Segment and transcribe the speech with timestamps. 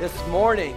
[0.00, 0.74] This morning,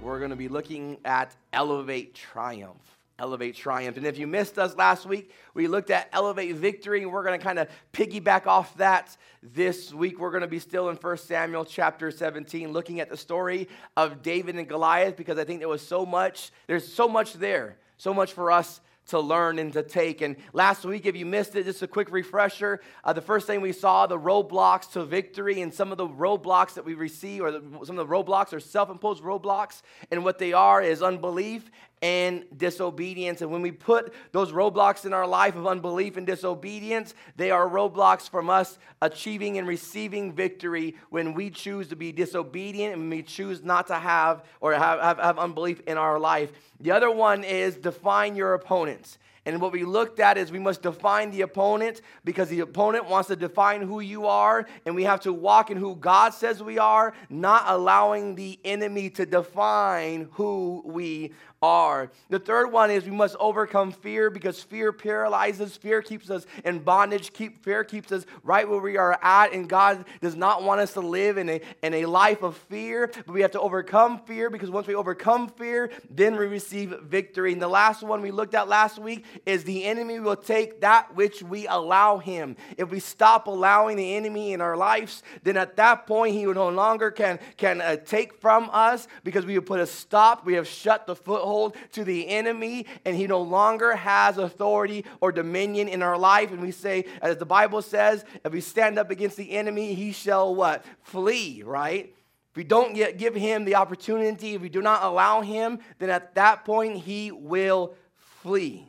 [0.00, 2.80] we're going to be looking at Elevate Triumph.
[3.18, 3.98] Elevate Triumph.
[3.98, 7.38] And if you missed us last week, we looked at Elevate Victory, and we're going
[7.38, 10.18] to kind of piggyback off that this week.
[10.18, 14.22] We're going to be still in 1 Samuel chapter 17, looking at the story of
[14.22, 18.14] David and Goliath, because I think there was so much, there's so much there, so
[18.14, 20.20] much for us to learn and to take.
[20.20, 22.80] And last week, if you missed it, just a quick refresher.
[23.04, 26.74] Uh, the first thing we saw, the roadblocks to victory, and some of the roadblocks
[26.74, 29.82] that we receive, or the, some of the roadblocks are self imposed roadblocks.
[30.10, 31.70] And what they are is unbelief
[32.02, 33.42] and disobedience.
[33.42, 37.68] And when we put those roadblocks in our life of unbelief and disobedience, they are
[37.68, 43.22] roadblocks from us achieving and receiving victory when we choose to be disobedient and we
[43.22, 46.52] choose not to have or have, have, have unbelief in our life.
[46.80, 49.18] The other one is define your opponents.
[49.48, 53.28] And what we looked at is we must define the opponent because the opponent wants
[53.28, 56.78] to define who you are, and we have to walk in who God says we
[56.78, 62.10] are, not allowing the enemy to define who we are.
[62.28, 66.80] The third one is we must overcome fear because fear paralyzes, fear keeps us in
[66.80, 70.80] bondage, keep, fear keeps us right where we are at, and God does not want
[70.80, 74.20] us to live in a, in a life of fear, but we have to overcome
[74.20, 77.52] fear because once we overcome fear, then we receive victory.
[77.52, 81.14] And the last one we looked at last week is the enemy will take that
[81.16, 82.56] which we allow him.
[82.76, 86.68] If we stop allowing the enemy in our lives, then at that point he no
[86.68, 90.68] longer can, can uh, take from us because we have put a stop, we have
[90.68, 95.88] shut the foothold foothold to the enemy, and he no longer has authority or dominion
[95.88, 96.50] in our life.
[96.50, 100.12] And we say, as the Bible says, if we stand up against the enemy, he
[100.12, 100.84] shall what?
[101.02, 102.14] Flee, right?
[102.50, 106.10] If we don't get, give him the opportunity, if we do not allow him, then
[106.10, 107.94] at that point he will
[108.42, 108.86] flee.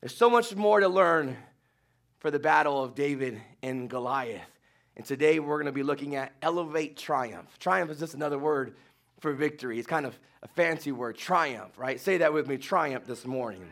[0.00, 1.36] There's so much more to learn
[2.18, 4.40] for the battle of David and Goliath.
[4.96, 7.58] And today we're going to be looking at elevate triumph.
[7.58, 8.74] Triumph is just another word
[9.20, 9.78] for victory.
[9.78, 11.98] It's kind of a fancy word, triumph, right?
[12.00, 13.70] Say that with me, triumph this morning.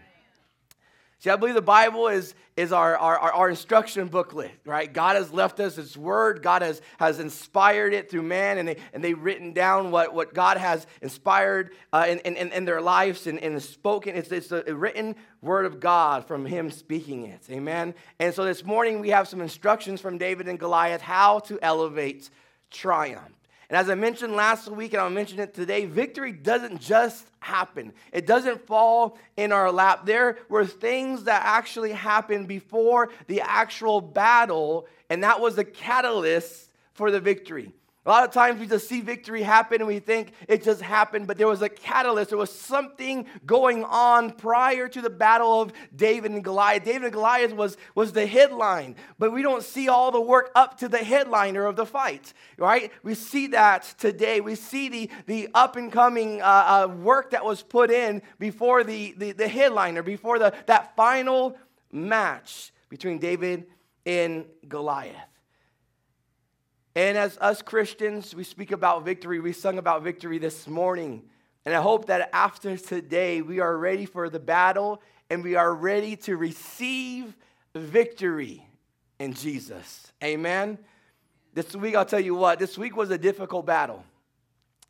[1.24, 4.92] See, I believe the Bible is, is our, our, our instruction booklet, right?
[4.92, 6.42] God has left us His Word.
[6.42, 10.34] God has, has inspired it through man, and, they, and they've written down what, what
[10.34, 14.16] God has inspired uh, in, in, in their lives and, and spoken.
[14.16, 17.40] It's, it's a written Word of God from Him speaking it.
[17.50, 17.94] Amen?
[18.18, 22.28] And so this morning we have some instructions from David and Goliath how to elevate
[22.70, 23.32] triumph.
[23.74, 27.92] And as I mentioned last week, and I'll mention it today, victory doesn't just happen.
[28.12, 30.06] It doesn't fall in our lap.
[30.06, 36.70] There were things that actually happened before the actual battle, and that was the catalyst
[36.92, 37.72] for the victory.
[38.06, 41.26] A lot of times we just see victory happen and we think it just happened,
[41.26, 42.30] but there was a catalyst.
[42.30, 46.84] There was something going on prior to the battle of David and Goliath.
[46.84, 50.78] David and Goliath was, was the headline, but we don't see all the work up
[50.80, 52.92] to the headliner of the fight, right?
[53.02, 54.42] We see that today.
[54.42, 58.84] We see the, the up and coming uh, uh, work that was put in before
[58.84, 61.56] the, the, the headliner, before the, that final
[61.90, 63.66] match between David
[64.04, 65.33] and Goliath.
[66.96, 69.40] And as us Christians, we speak about victory.
[69.40, 71.24] We sung about victory this morning.
[71.64, 75.74] And I hope that after today, we are ready for the battle and we are
[75.74, 77.34] ready to receive
[77.74, 78.64] victory
[79.18, 80.12] in Jesus.
[80.22, 80.78] Amen.
[81.52, 84.04] This week, I'll tell you what, this week was a difficult battle.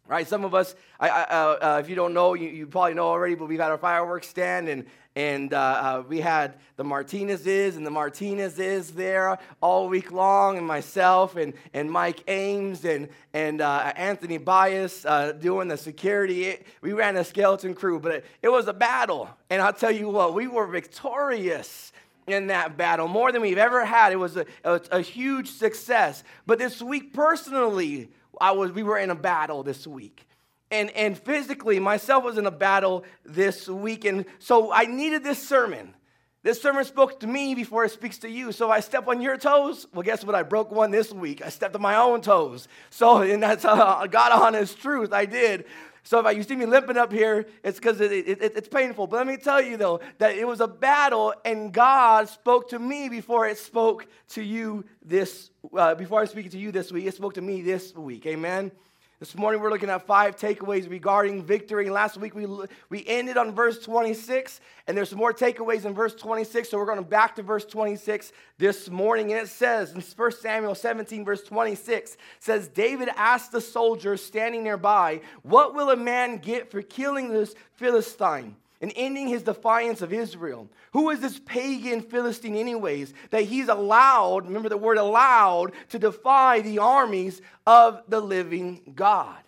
[0.06, 0.28] Right?
[0.28, 3.06] Some of us, I, I, uh, uh, if you don't know, you, you probably know
[3.06, 4.84] already, but we've had our fireworks stand and,
[5.16, 10.66] and uh, uh, we had the Martinez's and the Martinez's there all week long, and
[10.66, 16.46] myself and, and Mike Ames and, and uh, Anthony Bias uh, doing the security.
[16.46, 19.30] It, we ran a skeleton crew, but it, it was a battle.
[19.50, 21.92] And I'll tell you what, we were victorious
[22.26, 24.12] in that battle more than we've ever had.
[24.12, 26.24] It was a, a, a huge success.
[26.44, 28.10] But this week, personally,
[28.40, 30.26] I was, we were in a battle this week
[30.74, 34.04] and, and physically, myself was in a battle this week.
[34.04, 35.94] And so I needed this sermon.
[36.42, 38.52] This sermon spoke to me before it speaks to you.
[38.52, 39.86] So I step on your toes.
[39.94, 40.34] Well, guess what?
[40.34, 41.42] I broke one this week.
[41.44, 42.68] I stepped on my own toes.
[42.90, 45.12] So, and that's uh, God honest truth.
[45.12, 45.64] I did.
[46.06, 49.06] So if you see me limping up here, it's because it, it, it, it's painful.
[49.06, 52.78] But let me tell you, though, that it was a battle, and God spoke to
[52.78, 57.06] me before it spoke to you this, uh, before I speak to you this week.
[57.06, 58.26] It spoke to me this week.
[58.26, 58.70] Amen.
[59.20, 61.88] This morning we're looking at five takeaways regarding victory.
[61.88, 62.46] Last week we,
[62.90, 66.68] we ended on verse 26, and there's more takeaways in verse 26.
[66.68, 69.32] So we're going to back to verse 26 this morning.
[69.32, 74.64] And it says in 1 Samuel 17, verse 26, says, David asked the soldiers standing
[74.64, 78.56] nearby, What will a man get for killing this Philistine?
[78.84, 80.68] And ending his defiance of Israel.
[80.92, 86.60] Who is this pagan Philistine, anyways, that he's allowed, remember the word allowed, to defy
[86.60, 89.38] the armies of the living God?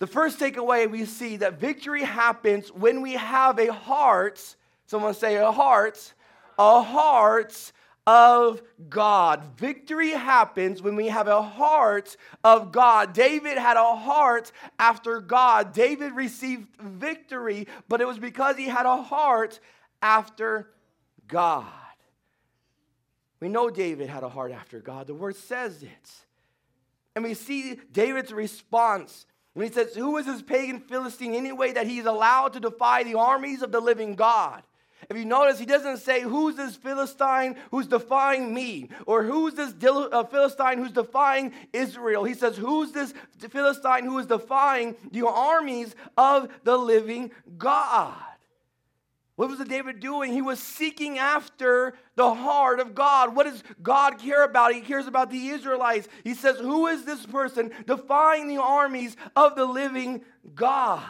[0.00, 5.36] The first takeaway we see that victory happens when we have a heart, someone say
[5.36, 6.12] a heart,
[6.58, 7.70] a heart
[8.06, 9.42] of God.
[9.56, 13.12] Victory happens when we have a heart of God.
[13.12, 15.72] David had a heart after God.
[15.72, 19.58] David received victory, but it was because he had a heart
[20.00, 20.70] after
[21.26, 21.66] God.
[23.40, 25.08] We know David had a heart after God.
[25.08, 26.10] The word says it.
[27.14, 31.86] And we see David's response when he says, Who is this pagan Philistine anyway that
[31.86, 34.62] he's allowed to defy the armies of the living God?
[35.08, 38.88] If you notice, he doesn't say, Who's this Philistine who's defying me?
[39.06, 42.24] Or who's this uh, Philistine who's defying Israel?
[42.24, 48.14] He says, Who's this Philistine who is defying the armies of the living God?
[49.36, 50.32] What was David doing?
[50.32, 53.36] He was seeking after the heart of God.
[53.36, 54.72] What does God care about?
[54.72, 56.08] He cares about the Israelites.
[56.24, 60.22] He says, Who is this person defying the armies of the living
[60.54, 61.02] God?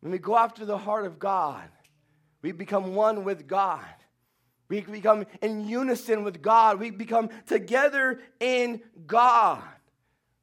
[0.00, 1.68] When we go after the heart of God,
[2.42, 3.84] we become one with God.
[4.68, 6.78] We become in unison with God.
[6.78, 9.62] We become together in God.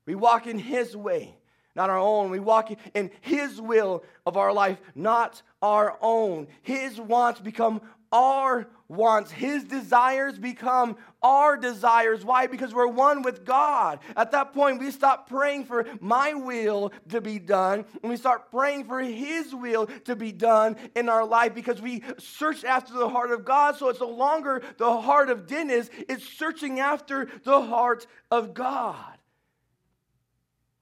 [0.05, 1.37] We walk in His way,
[1.75, 2.31] not our own.
[2.31, 6.47] We walk in His will of our life, not our own.
[6.63, 7.81] His wants become
[8.11, 9.31] our wants.
[9.31, 12.23] His desires become our desires.
[12.23, 12.45] Why?
[12.45, 13.99] Because we're one with God.
[14.15, 18.51] At that point, we stop praying for my will to be done and we start
[18.51, 23.09] praying for His will to be done in our life because we search after the
[23.09, 23.75] heart of God.
[23.75, 29.17] So it's no longer the heart of Dennis, it's searching after the heart of God.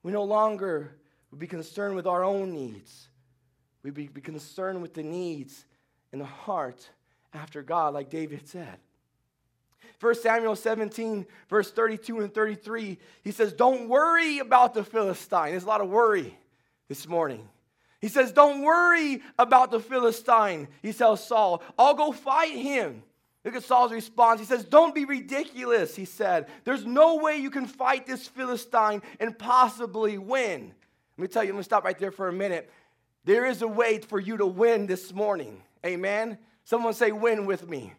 [0.03, 0.91] We no longer
[1.31, 3.07] would be concerned with our own needs.
[3.81, 5.65] We be, be concerned with the needs
[6.11, 6.89] in the heart
[7.33, 8.77] after God, like David said.
[9.99, 15.51] 1 Samuel 17, verse 32 and 33, he says, Don't worry about the Philistine.
[15.51, 16.37] There's a lot of worry
[16.89, 17.47] this morning.
[18.01, 20.67] He says, Don't worry about the Philistine.
[20.81, 23.03] He tells Saul, I'll go fight him.
[23.45, 24.39] Look at Saul's response.
[24.39, 26.47] He says, Don't be ridiculous, he said.
[26.63, 30.73] There's no way you can fight this Philistine and possibly win.
[31.17, 32.69] Let me tell you, let me stop right there for a minute.
[33.25, 35.61] There is a way for you to win this morning.
[35.85, 36.37] Amen.
[36.65, 37.93] Someone say, win with me.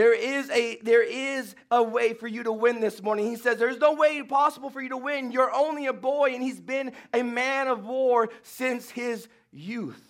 [0.00, 3.26] There is a there is a way for you to win this morning.
[3.26, 5.30] He says there's no way possible for you to win.
[5.30, 10.02] You're only a boy and he's been a man of war since his youth.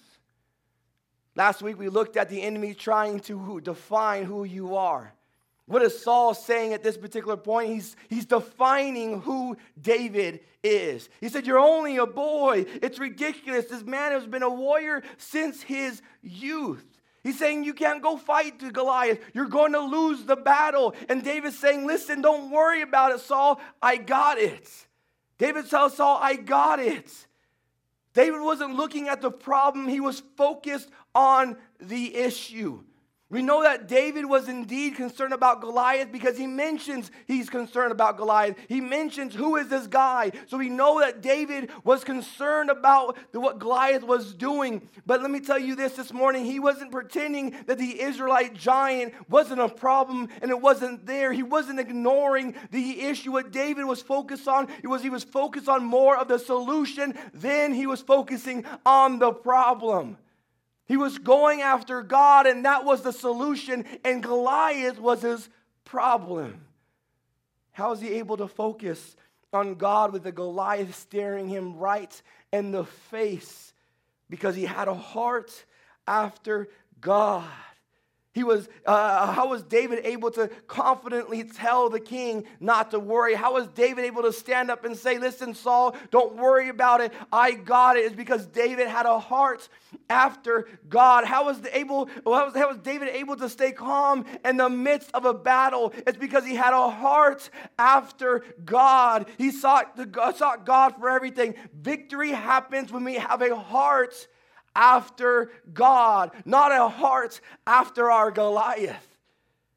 [1.35, 5.13] Last week we looked at the enemy trying to define who you are.
[5.67, 7.71] What is Saul saying at this particular point?
[7.71, 11.09] He's, he's defining who David is.
[11.21, 12.67] He said, You're only a boy.
[12.81, 13.65] It's ridiculous.
[13.65, 17.00] This man has been a warrior since his youth.
[17.23, 19.21] He's saying you can't go fight to Goliath.
[19.35, 20.95] You're going to lose the battle.
[21.09, 23.61] And David's saying, Listen, don't worry about it, Saul.
[23.83, 24.69] I got it.
[25.39, 27.11] David tells Saul, I got it.
[28.13, 32.83] David wasn't looking at the problem, he was focused on the issue.
[33.31, 38.17] We know that David was indeed concerned about Goliath because he mentions he's concerned about
[38.17, 38.57] Goliath.
[38.67, 40.33] He mentions who is this guy.
[40.49, 44.83] So we know that David was concerned about the, what Goliath was doing.
[45.07, 49.15] But let me tell you this this morning he wasn't pretending that the Israelite giant
[49.29, 51.33] wasn't a problem and it wasn't there.
[51.33, 53.31] He wasn't ignoring the issue.
[53.31, 57.15] What David was focused on it was he was focused on more of the solution
[57.33, 60.19] than he was focusing on the problem.
[60.91, 65.49] He was going after God, and that was the solution, and Goliath was his
[65.85, 66.63] problem.
[67.71, 69.15] How is he able to focus
[69.53, 72.21] on God with the Goliath staring him right
[72.53, 73.73] in the face?
[74.29, 75.65] Because he had a heart
[76.09, 76.69] after
[77.01, 77.45] God.
[78.33, 83.35] He was, uh, how was David able to confidently tell the king not to worry?
[83.35, 87.13] How was David able to stand up and say, Listen, Saul, don't worry about it.
[87.33, 88.05] I got it.
[88.05, 89.69] It's because David had a heart
[90.09, 91.25] after God.
[91.25, 95.11] How was, able, how was, how was David able to stay calm in the midst
[95.13, 95.93] of a battle?
[96.07, 99.27] It's because he had a heart after God.
[99.39, 101.57] He sought, the, sought God for everything.
[101.75, 104.29] Victory happens when we have a heart
[104.75, 109.07] after God, not a heart after our Goliath.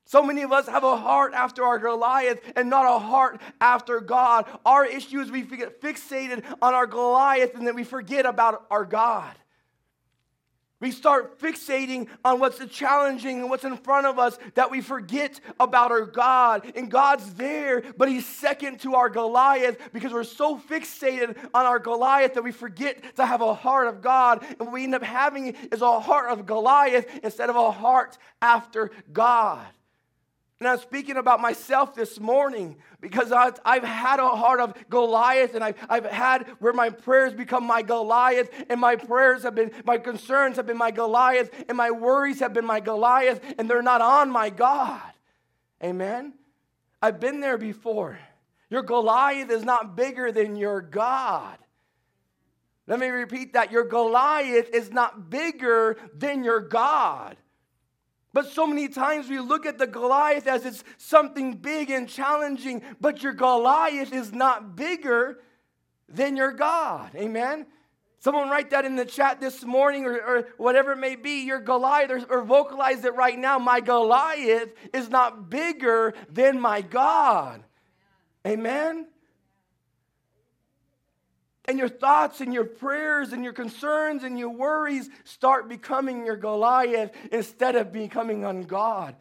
[0.06, 4.00] So many of us have a heart after our Goliath and not a heart after
[4.00, 4.46] God.
[4.66, 8.86] Our issue is we get fixated on our Goliath and then we forget about our
[8.86, 9.34] God.
[10.84, 15.40] We start fixating on what's challenging and what's in front of us that we forget
[15.58, 16.70] about our God.
[16.76, 21.80] And God's there, but He's second to our Goliath because we're so fixated on our
[21.80, 24.44] Goliath that we forget to have a heart of God.
[24.44, 28.18] And what we end up having is a heart of Goliath instead of a heart
[28.42, 29.66] after God.
[30.64, 35.56] And I'm speaking about myself this morning because I've, I've had a heart of Goliath
[35.56, 39.74] and I've, I've had where my prayers become my Goliath and my prayers have been,
[39.84, 43.82] my concerns have been my Goliath and my worries have been my Goliath and they're
[43.82, 45.02] not on my God.
[45.84, 46.32] Amen?
[47.02, 48.18] I've been there before.
[48.70, 51.58] Your Goliath is not bigger than your God.
[52.88, 53.70] Let me repeat that.
[53.70, 57.36] Your Goliath is not bigger than your God.
[58.34, 62.82] But so many times we look at the Goliath as it's something big and challenging,
[63.00, 65.40] but your Goliath is not bigger
[66.10, 67.12] than your God.
[67.16, 67.68] Amen?
[68.20, 71.44] Someone write that in the chat this morning or, or whatever it may be.
[71.44, 73.60] Your Goliath, or, or vocalize it right now.
[73.60, 77.64] My Goliath is not bigger than my God.
[78.48, 79.08] Amen?
[81.74, 86.36] And your thoughts and your prayers and your concerns and your worries start becoming your
[86.36, 89.16] Goliath instead of becoming on God.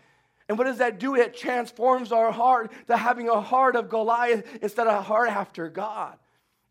[0.51, 1.15] And what does that do?
[1.15, 5.71] It transforms our heart to having a heart of Goliath instead of a heart after
[5.71, 6.19] God.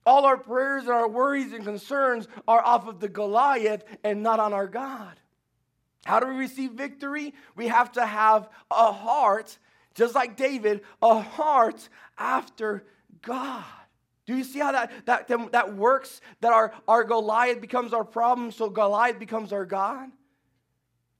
[0.05, 4.39] All our prayers and our worries and concerns are off of the Goliath and not
[4.39, 5.19] on our God.
[6.05, 7.33] How do we receive victory?
[7.55, 9.57] We have to have a heart,
[9.95, 12.85] just like David, a heart after
[13.23, 13.65] God.
[14.31, 16.21] Do you see how that, that, that works?
[16.39, 20.09] That our, our Goliath becomes our problem, so Goliath becomes our God?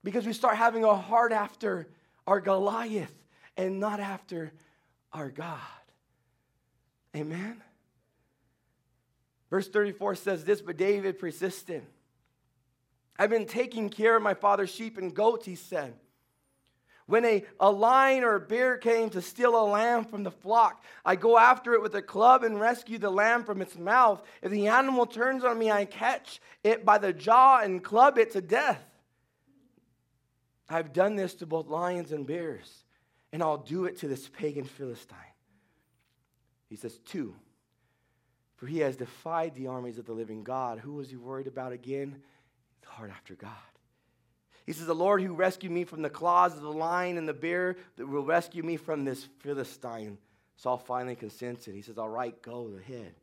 [0.02, 1.90] Because we start having a heart after
[2.26, 3.14] our Goliath
[3.58, 4.54] and not after
[5.12, 5.60] our God.
[7.14, 7.62] Amen?
[9.50, 11.86] Verse 34 says this, but David persisted.
[13.20, 15.96] I've been taking care of my father's sheep and goats, he said.
[17.12, 20.82] When a, a lion or a bear came to steal a lamb from the flock,
[21.04, 24.24] I go after it with a club and rescue the lamb from its mouth.
[24.42, 28.32] If the animal turns on me, I catch it by the jaw and club it
[28.32, 28.82] to death.
[30.70, 32.86] I've done this to both lions and bears,
[33.34, 35.18] and I'll do it to this pagan Philistine.
[36.70, 37.36] He says, Two,
[38.56, 40.80] for he has defied the armies of the living God.
[40.80, 42.22] Who was he worried about again?
[42.84, 43.52] The heart after God.
[44.66, 47.34] He says, The Lord who rescued me from the claws of the lion and the
[47.34, 50.18] bear that will rescue me from this Philistine.
[50.56, 51.74] Saul finally consented.
[51.74, 53.14] He says, All right, go ahead.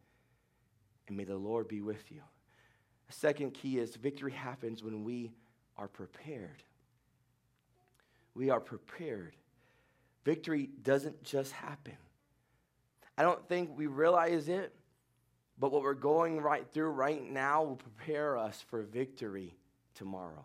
[1.07, 2.21] And may the Lord be with you.
[3.07, 5.33] The second key is victory happens when we
[5.77, 6.63] are prepared.
[8.35, 9.35] We are prepared.
[10.25, 11.97] Victory doesn't just happen.
[13.17, 14.75] I don't think we realize it,
[15.59, 19.57] but what we're going right through right now will prepare us for victory
[19.95, 20.45] tomorrow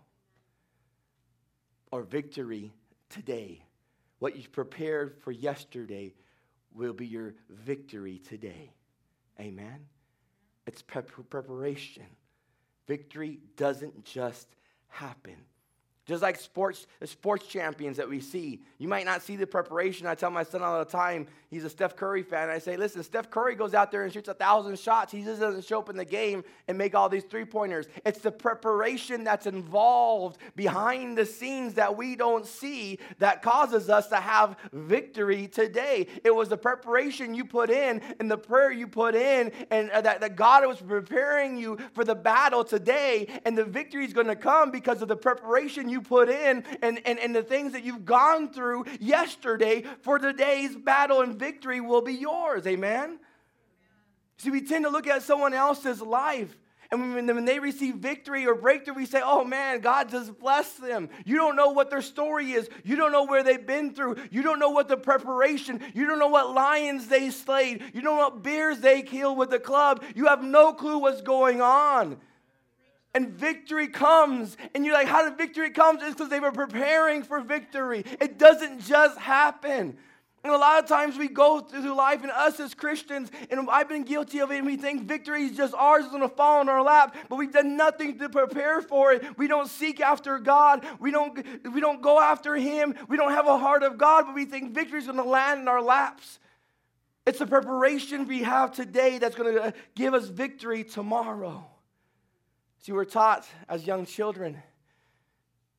[1.93, 2.73] or victory
[3.07, 3.63] today.
[4.17, 6.15] What you prepared for yesterday
[6.73, 8.73] will be your victory today.
[9.39, 9.85] Amen?
[10.65, 12.07] It's preparation.
[12.87, 14.47] Victory doesn't just
[14.87, 15.35] happen.
[16.05, 18.61] Just like sports, sports champions that we see.
[18.77, 20.05] You might not see the preparation.
[20.05, 22.49] I tell my son all the time, he's a Steph Curry fan.
[22.49, 25.13] I say, listen, Steph Curry goes out there and shoots a thousand shots.
[25.13, 27.87] He just doesn't show up in the game and make all these three pointers.
[28.05, 34.07] It's the preparation that's involved behind the scenes that we don't see that causes us
[34.07, 36.07] to have victory today.
[36.25, 40.01] It was the preparation you put in and the prayer you put in, and uh,
[40.01, 43.39] that, that God was preparing you for the battle today.
[43.45, 46.99] And the victory is going to come because of the preparation you put in and,
[47.05, 52.01] and, and the things that you've gone through yesterday for today's battle and victory will
[52.01, 52.67] be yours.
[52.67, 53.19] Amen?
[54.37, 56.57] See, we tend to look at someone else's life.
[56.91, 61.09] And when, they receive victory or breakthrough, we say, oh man, God just bless them.
[61.25, 62.69] You don't know what their story is.
[62.83, 64.17] You don't know where they've been through.
[64.29, 65.81] You don't know what the preparation.
[65.95, 67.81] You don't know what lions they slayed.
[67.95, 70.03] You don't know what bears they killed with the club.
[70.13, 72.19] You have no clue what's going on
[73.13, 74.57] and victory comes.
[74.73, 75.97] And you're like, how did victory come?
[76.01, 78.03] It's because they were preparing for victory.
[78.19, 79.97] It doesn't just happen.
[80.43, 83.87] And a lot of times we go through life, and us as Christians, and I've
[83.87, 86.67] been guilty of it, and we think victory is just ours, it's to fall in
[86.67, 89.37] our lap, but we've done nothing to prepare for it.
[89.37, 90.85] We don't seek after God.
[90.99, 92.93] We don't, we don't go after Him.
[93.07, 95.61] We don't have a heart of God, but we think victory is going to land
[95.61, 96.39] in our laps.
[97.25, 101.65] It's the preparation we have today that's going to uh, give us victory tomorrow.
[102.83, 104.61] See, we're taught as young children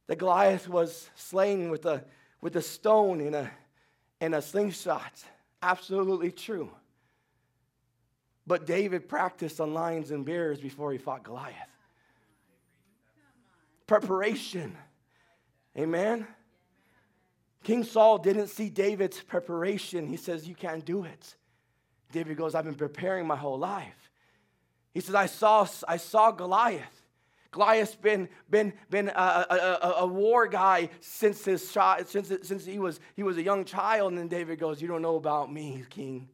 [0.06, 2.02] that Goliath was slain with a,
[2.40, 3.50] with a stone and a,
[4.22, 5.12] and a slingshot.
[5.60, 6.70] Absolutely true.
[8.46, 11.54] But David practiced on lions and bears before he fought Goliath.
[13.86, 14.74] Preparation.
[15.76, 16.26] Amen.
[17.64, 20.06] King Saul didn't see David's preparation.
[20.06, 21.36] He says, You can't do it.
[22.12, 24.03] David goes, I've been preparing my whole life.
[24.94, 27.02] He says, I saw, I saw Goliath.
[27.50, 31.68] Goliath's been, been, been a, a, a, war guy since, his,
[32.06, 34.12] since, since he, was, he was a young child.
[34.12, 36.28] And then David goes, You don't know about me, king.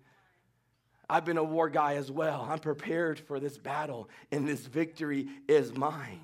[1.11, 2.47] I've been a war guy as well.
[2.49, 6.21] I'm prepared for this battle, and this victory is mine.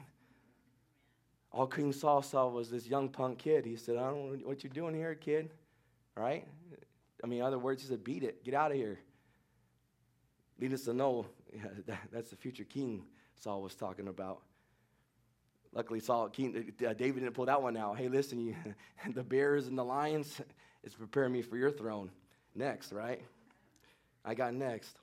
[1.51, 3.65] All King Saul saw was this young punk kid.
[3.65, 5.51] He said, I don't know what you're doing here, kid.
[6.15, 6.47] Right?
[7.23, 8.45] I mean, in other words, he said, Beat it.
[8.45, 8.99] Get out of here.
[10.59, 13.05] Needless to know, yeah, that, that's the future king
[13.37, 14.43] Saul was talking about.
[15.73, 17.99] Luckily, Saul, king, uh, David didn't pull that one out.
[17.99, 18.57] Hey, listen, you,
[19.15, 20.41] the bears and the lions
[20.85, 22.11] is preparing me for your throne
[22.55, 23.21] next, right?
[24.25, 24.97] I got next.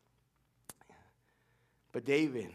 [1.91, 2.49] But David,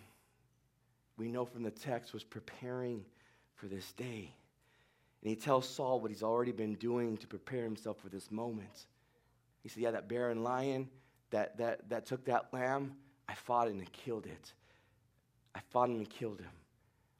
[1.17, 3.05] we know from the text, was preparing
[3.55, 4.35] for this day.
[5.23, 8.87] And he tells Saul what he's already been doing to prepare himself for this moment.
[9.63, 10.89] He said, Yeah, that bear and lion
[11.31, 12.95] that, that, that took that lamb,
[13.29, 14.53] I fought and killed it.
[15.55, 16.51] I fought and killed him.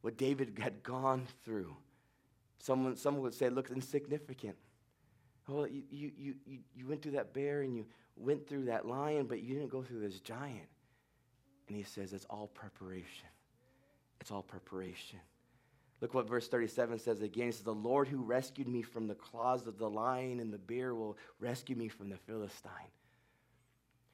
[0.01, 1.77] What David had gone through.
[2.61, 4.57] Someone, someone would say, look insignificant.
[5.47, 7.87] Well, you, you, you, you went through that bear and you
[8.17, 10.69] went through that lion, but you didn't go through this giant.
[11.69, 13.29] And he says, it's all preparation.
[14.21, 15.21] It's all preparation.
[16.01, 17.47] Look what verse 37 says again.
[17.47, 20.59] He says, The Lord who rescued me from the claws of the lion and the
[20.59, 22.73] bear will rescue me from the Philistine.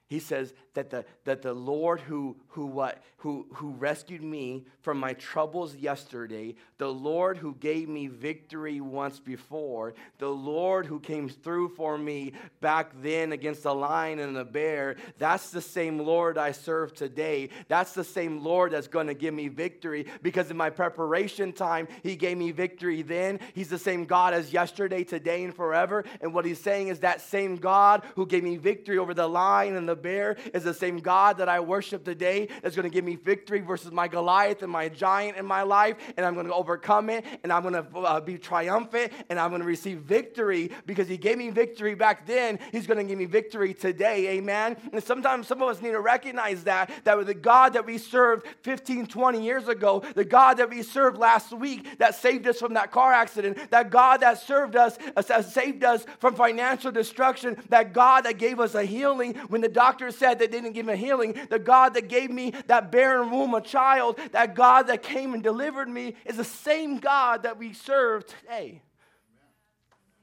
[0.06, 4.98] He says that the, that the Lord who, who, what, who, who rescued me from
[4.98, 11.30] my troubles yesterday, the Lord who gave me victory once before, the Lord who came
[11.30, 16.36] through for me back then against the lion and the bear, that's the same Lord
[16.36, 17.48] I serve today.
[17.68, 21.88] That's the same Lord that's going to give me victory because in my preparation time,
[22.02, 23.40] He gave me victory then.
[23.54, 26.04] He's the same God as yesterday, today, and forever.
[26.20, 29.76] And what He's saying is that same God who gave me victory over the lion
[29.76, 33.04] and the bear is the same God that I worship today that's going to give
[33.04, 35.96] me victory versus my Goliath and my giant in my life.
[36.16, 39.48] And I'm going to overcome it and I'm going to uh, be triumphant and I'm
[39.50, 42.58] going to receive victory because He gave me victory back then.
[42.70, 44.28] He's going to give me victory today.
[44.36, 44.76] Amen.
[44.92, 47.96] And sometimes some of us need to recognize that, that with the God that we
[47.96, 52.60] served 15, 20 years ago, the God that we served last week that saved us
[52.60, 57.56] from that car accident, that God that served us, uh, saved us from financial destruction,
[57.70, 60.96] that God that gave us a healing when the doctor said they didn't give me
[60.96, 65.34] healing, the God that gave me that barren womb a child, that God that came
[65.34, 68.80] and delivered me is the same God that we serve today.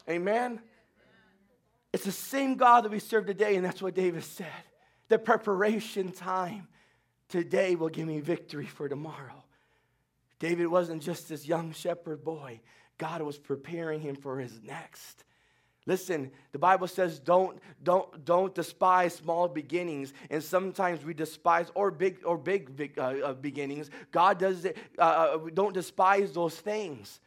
[0.10, 0.60] Amen.
[1.94, 4.48] It's the same God that we serve today, and that's what David said.
[5.10, 6.68] The preparation time
[7.30, 9.44] today will give me victory for tomorrow.
[10.40, 12.62] David wasn't just this young shepherd boy,
[12.98, 15.24] God was preparing him for his next.
[15.88, 20.14] Listen, the Bible says don't, don't, don't despise small beginnings.
[20.30, 23.90] And sometimes we despise or big or big, uh, uh, beginnings.
[24.12, 24.78] God does it.
[24.98, 27.20] Uh, uh, don't despise those things.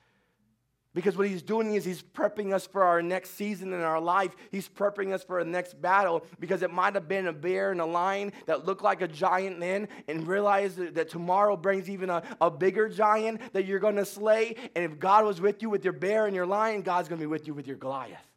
[0.94, 4.36] Because what he's doing is he's prepping us for our next season in our life.
[4.52, 7.80] He's prepping us for a next battle because it might have been a bear and
[7.80, 12.22] a lion that looked like a giant then and realize that tomorrow brings even a,
[12.40, 14.54] a bigger giant that you're going to slay.
[14.76, 17.26] And if God was with you with your bear and your lion, God's going to
[17.26, 18.33] be with you with your Goliath.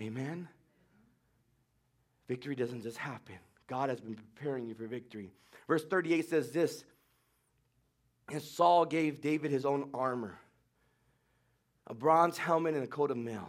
[0.00, 0.48] Amen?
[2.28, 3.36] Victory doesn't just happen.
[3.66, 5.30] God has been preparing you for victory.
[5.66, 6.84] Verse 38 says this
[8.28, 10.38] And Saul gave David his own armor,
[11.86, 13.48] a bronze helmet, and a coat of mail.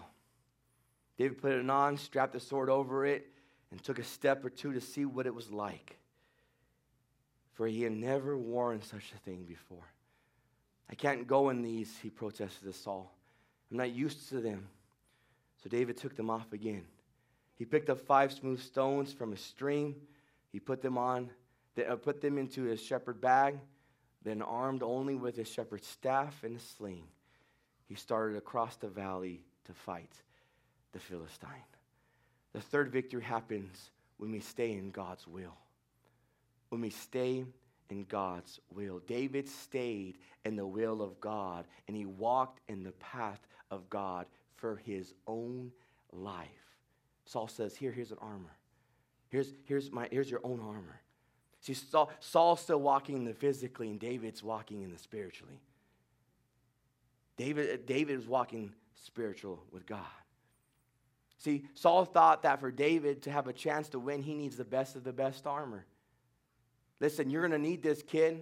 [1.17, 3.27] David put it on, strapped the sword over it,
[3.71, 5.97] and took a step or two to see what it was like.
[7.53, 9.85] For he had never worn such a thing before.
[10.89, 13.13] I can't go in these, he protested to Saul.
[13.69, 14.67] I'm not used to them.
[15.63, 16.85] So David took them off again.
[17.57, 19.95] He picked up five smooth stones from a stream.
[20.51, 21.29] He put them on,
[21.77, 23.59] uh, put them into his shepherd bag.
[24.23, 27.05] Then, armed only with his shepherd's staff and a sling,
[27.87, 30.13] he started across the valley to fight
[30.91, 31.49] the Philistine.
[32.53, 35.57] The third victory happens when we stay in God's will.
[36.69, 37.45] When we stay
[37.89, 38.99] in God's will.
[39.05, 44.25] David stayed in the will of God and he walked in the path of God
[44.61, 45.71] for his own
[46.13, 46.47] life.
[47.25, 48.55] Saul says, Here, here's an armor.
[49.29, 51.01] Here's, here's, my, here's your own armor.
[51.61, 55.59] See, Saul, Saul's still walking in the physically, and David's walking in the spiritually.
[57.37, 59.99] David, David is walking spiritual with God.
[61.37, 64.63] See, Saul thought that for David to have a chance to win, he needs the
[64.63, 65.85] best of the best armor.
[66.99, 68.41] Listen, you're going to need this, kid.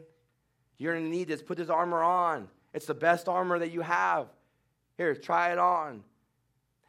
[0.78, 1.42] You're going to need this.
[1.42, 2.50] Put this armor on.
[2.74, 4.28] It's the best armor that you have.
[5.00, 6.04] Here, try it on.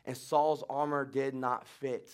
[0.04, 2.10] And Saul's armor did not fit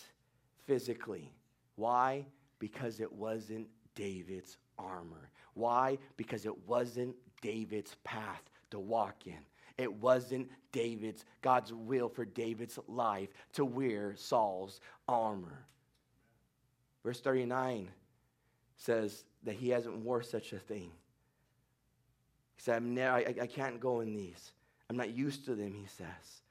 [0.66, 1.32] physically.
[1.76, 2.26] Why?
[2.58, 5.30] Because it wasn't David's armor.
[5.54, 5.96] Why?
[6.18, 9.38] Because it wasn't David's path to walk in.
[9.78, 15.64] It wasn't David's, God's will for David's life to wear Saul's armor.
[17.02, 17.88] Verse 39
[18.76, 20.90] says that he hasn't wore such a thing.
[22.54, 24.52] He said, I, I can't go in these.
[24.88, 26.42] I'm not used to them, he says.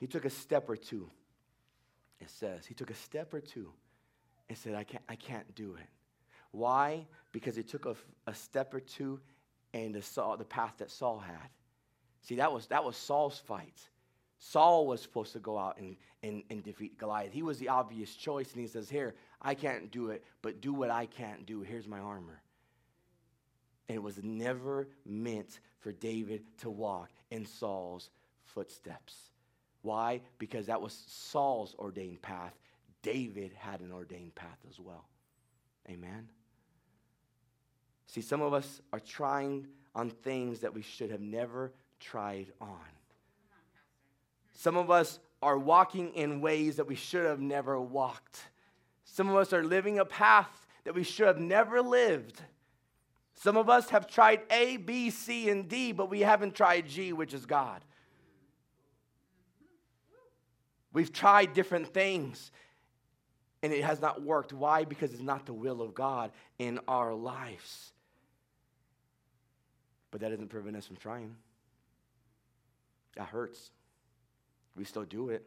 [0.00, 1.08] He took a step or two.
[2.20, 3.72] It says, he took a step or two
[4.48, 5.88] and said, I can't, I can't do it.
[6.50, 7.06] Why?
[7.32, 7.94] Because he took a,
[8.26, 9.20] a step or two
[9.74, 11.48] and Saul, the path that Saul had.
[12.22, 13.80] See, that was, that was Saul's fight.
[14.38, 17.32] Saul was supposed to go out and, and, and defeat Goliath.
[17.32, 20.72] He was the obvious choice, and he says, Here, I can't do it, but do
[20.72, 21.62] what I can't do.
[21.62, 22.40] Here's my armor.
[23.88, 28.10] And it was never meant for David to walk in Saul's
[28.44, 29.14] footsteps.
[29.82, 30.20] Why?
[30.38, 32.52] Because that was Saul's ordained path.
[33.02, 35.06] David had an ordained path as well.
[35.88, 36.28] Amen.
[38.06, 42.78] See, some of us are trying on things that we should have never tried on.
[44.54, 48.40] Some of us are walking in ways that we should have never walked.
[49.04, 52.42] Some of us are living a path that we should have never lived.
[53.40, 57.12] Some of us have tried A, B, C, and D, but we haven't tried G,
[57.12, 57.84] which is God.
[60.92, 62.50] We've tried different things
[63.62, 64.52] and it has not worked.
[64.52, 64.84] Why?
[64.84, 67.92] Because it's not the will of God in our lives.
[70.10, 71.36] But that doesn't prevent us from trying.
[73.16, 73.70] That hurts.
[74.76, 75.44] We still do it.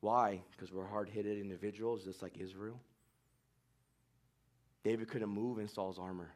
[0.00, 0.40] Why?
[0.52, 2.78] Because we're hard headed individuals, just like Israel.
[4.84, 6.30] David couldn't move in Saul's armor,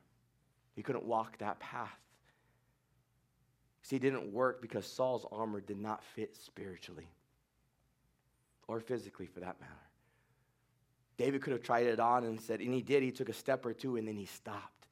[0.80, 1.90] he couldn't walk that path.
[3.82, 7.06] See, it didn't work because Saul's armor did not fit spiritually
[8.66, 9.74] or physically for that matter.
[11.18, 13.02] David could have tried it on and said, and he did.
[13.02, 14.86] He took a step or two and then he stopped.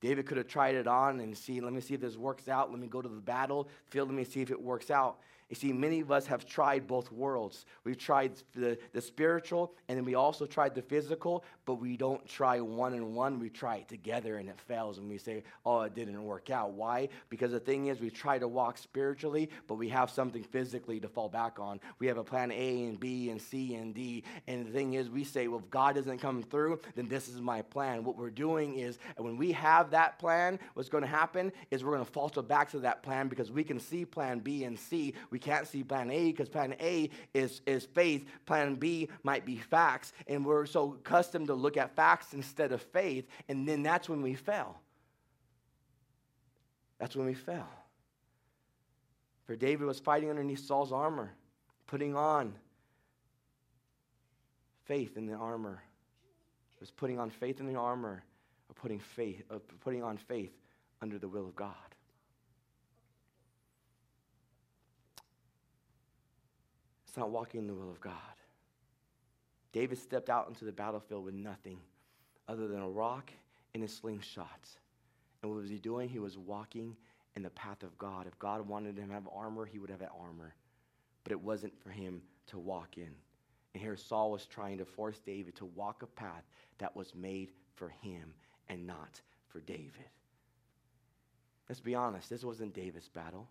[0.00, 2.72] David could have tried it on and see, let me see if this works out.
[2.72, 4.08] Let me go to the battle field.
[4.08, 5.20] Let me see if it works out.
[5.50, 7.66] You see, many of us have tried both worlds.
[7.84, 12.24] We've tried the, the spiritual and then we also tried the physical, but we don't
[12.26, 13.40] try one and one.
[13.40, 16.72] We try it together and it fails and we say, oh, it didn't work out.
[16.72, 17.08] Why?
[17.30, 21.08] Because the thing is, we try to walk spiritually, but we have something physically to
[21.08, 21.80] fall back on.
[21.98, 24.22] We have a plan A and B and C and D.
[24.46, 27.40] And the thing is, we say, well, if God doesn't come through, then this is
[27.40, 28.04] my plan.
[28.04, 31.94] What we're doing is, when we have that plan, what's going to happen is we're
[31.94, 35.14] going to falter back to that plan because we can see plan B and C.
[35.30, 38.26] We can't see plan A because plan A is, is faith.
[38.46, 40.12] Plan B might be facts.
[40.26, 43.26] And we're so accustomed to look at facts instead of faith.
[43.48, 44.80] And then that's when we fell.
[46.98, 47.68] That's when we fell.
[49.46, 51.32] For David was fighting underneath Saul's armor,
[51.86, 52.54] putting on
[54.84, 55.82] faith in the armor.
[56.80, 58.24] Was putting on faith in the armor,
[58.70, 60.50] or putting faith, or putting on faith
[61.02, 61.74] under the will of God.
[67.10, 68.14] It's not walking in the will of God.
[69.72, 71.80] David stepped out into the battlefield with nothing
[72.46, 73.32] other than a rock
[73.74, 74.68] and a slingshot.
[75.42, 76.08] And what was he doing?
[76.08, 76.96] He was walking
[77.34, 78.28] in the path of God.
[78.28, 80.54] If God wanted him to have armor, he would have that armor.
[81.24, 83.10] But it wasn't for him to walk in.
[83.74, 86.44] And here Saul was trying to force David to walk a path
[86.78, 88.32] that was made for him
[88.68, 90.10] and not for David.
[91.68, 93.48] Let's be honest, this wasn't David's battle.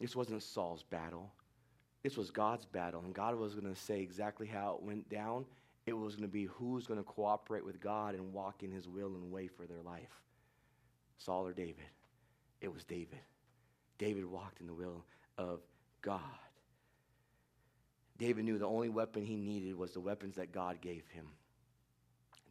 [0.00, 1.30] This wasn't Saul's battle.
[2.04, 5.46] This was God's battle, and God was going to say exactly how it went down.
[5.86, 8.86] It was going to be who's going to cooperate with God and walk in his
[8.86, 10.20] will and way for their life
[11.18, 11.86] Saul or David?
[12.60, 13.20] It was David.
[13.98, 15.04] David walked in the will
[15.38, 15.60] of
[16.02, 16.20] God.
[18.18, 21.26] David knew the only weapon he needed was the weapons that God gave him.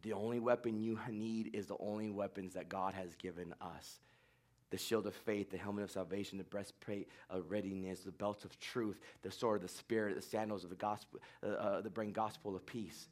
[0.02, 4.00] The only weapon you need is the only weapons that God has given us
[4.74, 8.58] the shield of faith, the helmet of salvation, the breastplate of readiness, the belt of
[8.58, 12.10] truth, the sword of the spirit, the sandals of the gospel, uh, uh, the bring
[12.10, 13.06] gospel of peace.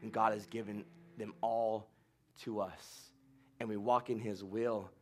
[0.00, 0.84] And God has given
[1.16, 1.88] them all
[2.44, 3.10] to us.
[3.58, 4.92] And we walk in his will.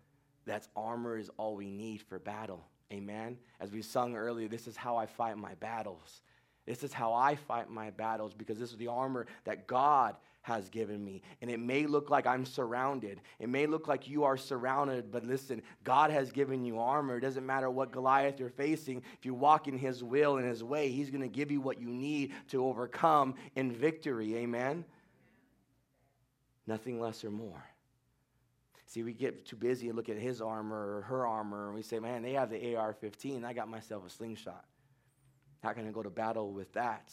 [0.46, 2.64] That's armor is all we need for battle.
[2.90, 3.36] Amen.
[3.60, 6.22] As we sung earlier, this is how I fight my battles.
[6.64, 10.68] This is how I fight my battles because this is the armor that God has
[10.68, 11.22] given me.
[11.42, 13.20] And it may look like I'm surrounded.
[13.40, 17.16] It may look like you are surrounded, but listen, God has given you armor.
[17.16, 19.02] It doesn't matter what Goliath you're facing.
[19.18, 21.80] If you walk in his will and his way, he's going to give you what
[21.80, 24.36] you need to overcome in victory.
[24.36, 24.84] Amen?
[26.64, 27.64] Nothing less or more.
[28.86, 31.82] See, we get too busy and look at his armor or her armor, and we
[31.82, 33.44] say, man, they have the AR 15.
[33.44, 34.64] I got myself a slingshot.
[35.64, 37.10] How can I go to battle with that?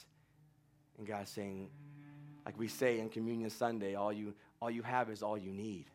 [0.99, 1.71] And God's saying,
[2.45, 5.86] like we say in Communion Sunday, all you, all you have is all you need.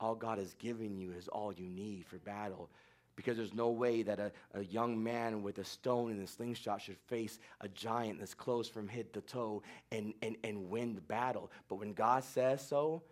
[0.00, 2.68] all God has given you is all you need for battle.
[3.16, 6.80] Because there's no way that a, a young man with a stone and a slingshot
[6.80, 11.00] should face a giant that's close from head to toe and, and, and win the
[11.00, 11.50] battle.
[11.68, 13.02] But when God says so,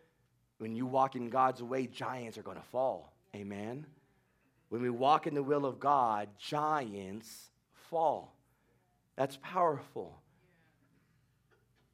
[0.59, 3.13] when you walk in God's way, giants are going to fall.
[3.35, 3.85] Amen.
[4.69, 7.51] When we walk in the will of God, giants
[7.91, 8.37] fall.
[9.17, 10.17] That's powerful.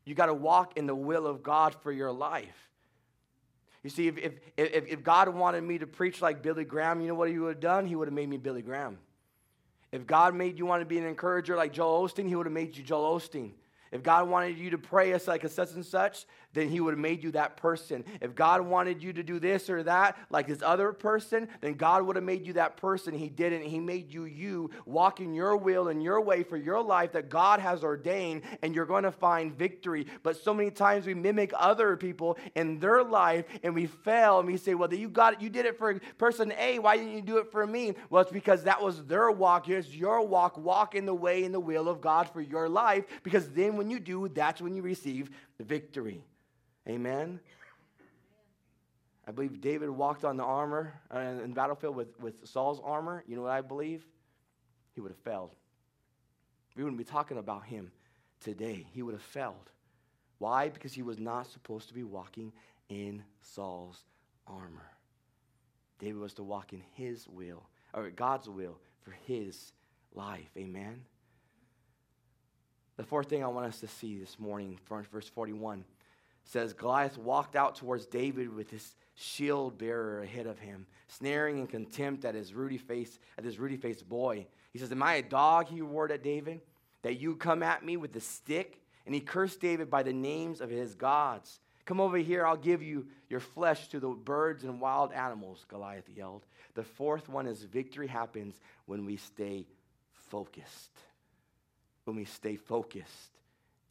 [0.05, 2.71] You got to walk in the will of God for your life.
[3.83, 7.09] You see, if, if, if, if God wanted me to preach like Billy Graham, you
[7.09, 7.87] know what he would have done?
[7.87, 8.99] He would have made me Billy Graham.
[9.91, 12.53] If God made you want to be an encourager like Joel Osteen, he would have
[12.53, 13.53] made you Joel Osteen.
[13.91, 16.93] If God wanted you to pray us like a such and such, then he would
[16.93, 18.05] have made you that person.
[18.21, 22.05] If God wanted you to do this or that like this other person, then God
[22.05, 23.15] would have made you that person.
[23.15, 23.63] He didn't.
[23.63, 27.61] He made you you, walking your will and your way for your life that God
[27.61, 30.07] has ordained, and you're going to find victory.
[30.23, 34.47] But so many times we mimic other people in their life and we fail and
[34.47, 37.23] we say, Well, you got it, you did it for person A, why didn't you
[37.23, 37.95] do it for me?
[38.11, 39.67] Well, it's because that was their walk.
[39.67, 40.59] Here's your walk.
[40.59, 43.91] Walk in the way in the will of God for your life, because then when
[43.91, 46.23] you do, that's when you receive the victory.
[46.89, 47.41] Amen.
[49.27, 53.23] I believe David walked on the armor uh, in the battlefield with, with Saul's armor.
[53.27, 54.05] You know what I believe?
[54.95, 55.55] He would have failed.
[56.77, 57.93] We wouldn't be talking about him
[58.41, 58.87] today.
[58.93, 59.71] He would have failed.
[60.39, 60.69] Why?
[60.69, 62.53] Because he was not supposed to be walking
[62.89, 64.03] in Saul's
[64.47, 64.91] armor.
[66.01, 67.63] David was to walk in his will,
[67.95, 69.73] or God's will for his
[70.15, 70.51] life.
[70.57, 71.03] Amen.
[72.97, 75.85] The fourth thing I want us to see this morning, verse 41,
[76.45, 81.67] says Goliath walked out towards David with his shield bearer ahead of him, sneering in
[81.67, 84.47] contempt at his ruddy face, at his ruddy faced boy.
[84.73, 85.69] He says, Am I a dog?
[85.69, 86.61] He roared at David,
[87.03, 88.81] that you come at me with a stick?
[89.05, 91.61] And he cursed David by the names of his gods.
[91.85, 96.09] Come over here, I'll give you your flesh to the birds and wild animals, Goliath
[96.15, 96.47] yelled.
[96.75, 99.67] The fourth one is victory happens when we stay
[100.31, 100.91] focused
[102.05, 103.31] when we stay focused.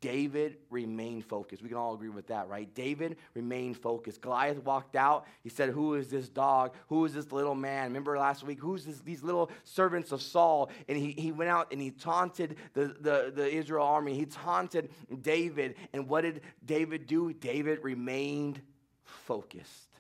[0.02, 1.62] David remained focused.
[1.62, 2.74] We can all agree with that, right?
[2.74, 4.20] David remained focused.
[4.20, 5.28] Goliath walked out.
[5.44, 6.74] He said, Who is this dog?
[6.88, 7.86] Who is this little man?
[7.86, 8.60] Remember last week?
[8.60, 10.72] Who's this, these little servants of Saul?
[10.90, 14.16] And he, he went out and he taunted the, the, the Israel army.
[14.16, 14.90] He taunted
[15.22, 15.76] David.
[15.94, 17.32] And what did David do?
[17.34, 18.60] David remained
[19.04, 19.98] focused.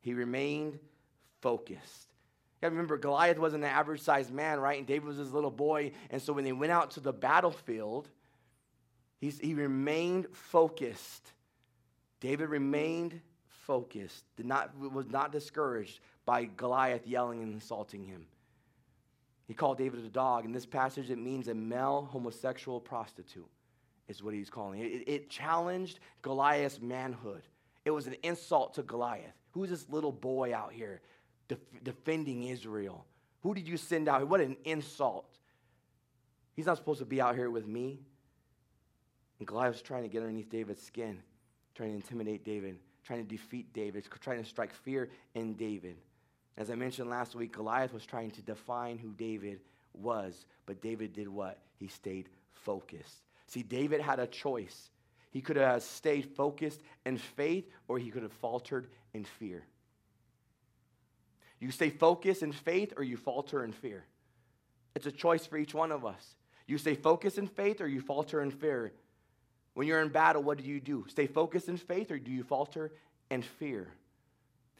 [0.00, 0.78] He remained
[1.42, 2.06] focused.
[2.62, 4.78] Remember, Goliath wasn't an average sized man, right?
[4.78, 5.92] And David was his little boy.
[6.10, 8.08] And so when they went out to the battlefield,
[9.20, 11.32] he's, he remained focused.
[12.20, 18.26] David remained focused, did not, was not discouraged by Goliath yelling and insulting him.
[19.46, 20.44] He called David a dog.
[20.44, 23.48] In this passage, it means a male homosexual prostitute,
[24.08, 24.86] is what he's calling it.
[24.86, 27.42] It, it challenged Goliath's manhood.
[27.84, 29.32] It was an insult to Goliath.
[29.52, 31.00] Who's this little boy out here
[31.48, 33.04] def- defending Israel.
[33.42, 34.26] Who did you send out?
[34.28, 35.26] What an insult.
[36.54, 38.00] He's not supposed to be out here with me.
[39.38, 41.18] And Goliath was trying to get underneath David's skin,
[41.74, 45.96] trying to intimidate David, trying to defeat David, trying to strike fear in David.
[46.56, 49.60] As I mentioned last week, Goliath was trying to define who David
[49.94, 51.58] was, but David did what?
[51.76, 53.22] He stayed focused.
[53.46, 54.90] See, David had a choice.
[55.30, 59.64] He could have stayed focused in faith, or he could have faltered in fear.
[61.60, 64.04] You stay focused in faith or you falter in fear.
[64.94, 66.36] It's a choice for each one of us.
[66.66, 68.92] You stay focused in faith or you falter in fear.
[69.78, 71.04] When you're in battle, what do you do?
[71.06, 72.90] Stay focused in faith or do you falter
[73.30, 73.86] in fear?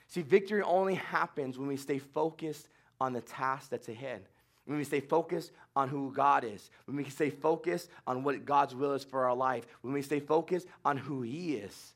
[0.09, 2.69] See, victory only happens when we stay focused
[3.01, 4.25] on the task that's ahead.
[4.65, 6.69] When we stay focused on who God is.
[6.87, 9.69] When we stay focused on what God's will is for our life.
[9.83, 11.95] When we stay focused on who He is.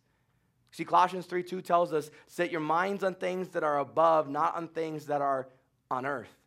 [0.70, 4.54] See, Colossians 3 2 tells us, set your minds on things that are above, not
[4.54, 5.48] on things that are
[5.90, 6.38] on earth.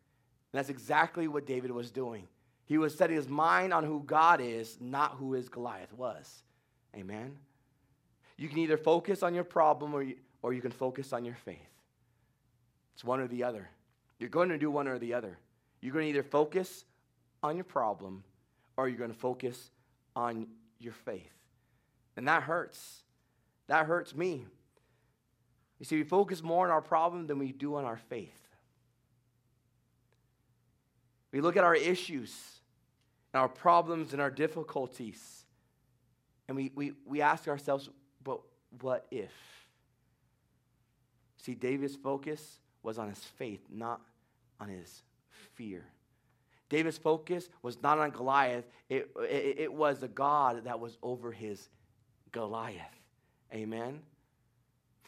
[0.53, 2.29] And that's exactly what David was doing.
[2.63, 6.43] He was setting his mind on who God is, not who his Goliath was.
[6.95, 7.37] Amen?
[8.37, 11.35] You can either focus on your problem or you, or you can focus on your
[11.35, 11.57] faith.
[12.93, 13.69] It's one or the other.
[14.19, 15.37] You're going to do one or the other.
[15.81, 16.85] You're going to either focus
[17.43, 18.23] on your problem
[18.77, 19.71] or you're going to focus
[20.15, 20.47] on
[20.79, 21.33] your faith.
[22.17, 23.03] And that hurts.
[23.67, 24.45] That hurts me.
[25.79, 28.41] You see, we focus more on our problem than we do on our faith.
[31.31, 32.33] We look at our issues
[33.33, 35.44] and our problems and our difficulties,
[36.47, 37.89] and we, we, we ask ourselves,
[38.23, 38.39] but
[38.81, 39.31] what if?
[41.37, 44.01] See, David's focus was on his faith, not
[44.59, 45.03] on his
[45.53, 45.83] fear.
[46.69, 51.31] David's focus was not on Goliath, it, it, it was the God that was over
[51.31, 51.69] his
[52.31, 52.81] Goliath.
[53.53, 53.99] Amen.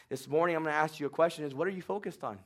[0.09, 2.39] This morning, I'm going to ask you a question is what are you focused on?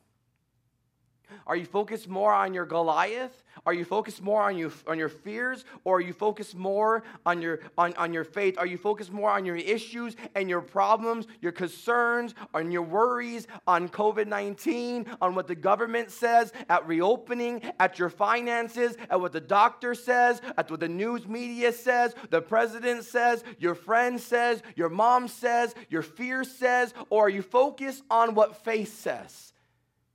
[1.47, 3.43] Are you focused more on your Goliath?
[3.65, 5.65] Are you focused more on, you, on your fears?
[5.83, 8.57] Or are you focused more on your, on, on your faith?
[8.57, 13.47] Are you focused more on your issues and your problems, your concerns, on your worries,
[13.67, 19.33] on COVID 19, on what the government says, at reopening, at your finances, at what
[19.33, 24.63] the doctor says, at what the news media says, the president says, your friend says,
[24.75, 26.93] your mom says, your fear says?
[27.09, 29.50] Or are you focused on what faith says?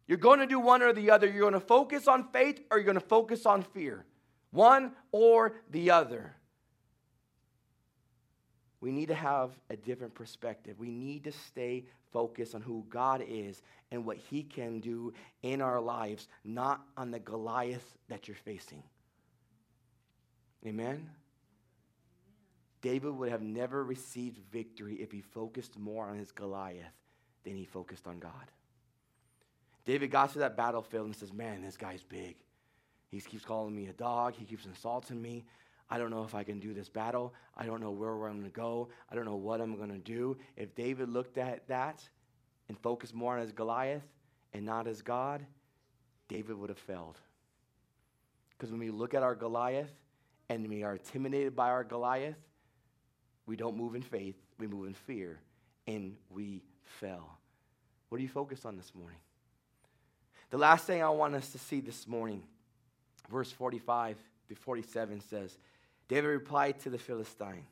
[0.07, 1.27] You're going to do one or the other.
[1.27, 4.05] You're going to focus on faith or you're going to focus on fear.
[4.51, 6.35] One or the other.
[8.81, 10.79] We need to have a different perspective.
[10.79, 15.61] We need to stay focused on who God is and what He can do in
[15.61, 18.83] our lives, not on the Goliath that you're facing.
[20.65, 21.09] Amen?
[22.81, 26.93] David would have never received victory if he focused more on his Goliath
[27.45, 28.33] than he focused on God.
[29.87, 32.37] David got to that battlefield and says, Man, this guy's big.
[33.09, 34.35] He keeps calling me a dog.
[34.37, 35.45] He keeps insulting me.
[35.89, 37.33] I don't know if I can do this battle.
[37.57, 38.89] I don't know where I'm going to go.
[39.11, 40.37] I don't know what I'm going to do.
[40.57, 42.03] If David looked at that
[42.69, 44.03] and focused more on his Goliath
[44.53, 45.47] and not as God,
[46.29, 47.21] David would have failed.
[48.51, 49.93] Because when we look at our Goliath
[50.49, 52.37] and we are intimidated by our Goliath,
[53.47, 55.39] we don't move in faith, we move in fear,
[55.87, 57.39] and we fail.
[58.09, 59.19] What are you focused on this morning?
[60.51, 62.43] The last thing I want us to see this morning,
[63.31, 64.17] verse 45
[64.49, 65.59] to 47 says,
[66.09, 67.67] David replied to the Philistine.